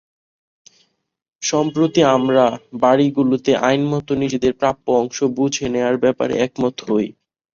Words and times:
সম্প্রতি 1.41 2.01
আমরা 2.15 2.45
বাড়িগুলোতে 2.81 3.51
আইনমতো 3.63 4.11
নিজেদের 4.21 4.53
প্রাপ্য 4.59 4.85
অংশ 5.01 5.17
বুঝে 5.37 5.65
নেওয়ার 5.73 5.95
ব্যাপারে 6.03 6.33
একমত 6.45 6.75
হই। 6.87 7.07